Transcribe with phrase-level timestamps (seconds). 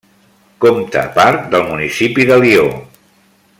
[0.63, 2.67] Compta part del municipi de Lió.